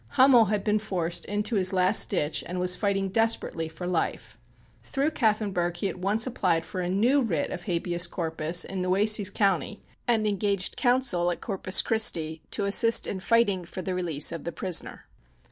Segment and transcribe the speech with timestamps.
[0.17, 4.39] Hummel had been forced into his last ditch and was fighting desperately for life.
[4.83, 9.29] Through Kaffenburgh he at once applied for a new writ of habeas corpus in Nueces
[9.29, 14.43] County and engaged counsel at Corpus Christie to assist in fighting for the release of
[14.43, 15.05] the prisoner.